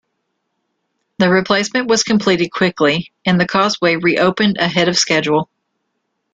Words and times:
The 1.19 1.29
replacement 1.29 1.87
was 1.87 2.01
completed 2.01 2.49
quickly, 2.51 3.11
and 3.23 3.39
the 3.39 3.45
causeway 3.45 3.97
re-opened 3.97 4.57
ahead 4.57 4.87
of 4.89 4.97
schedule. 4.97 5.47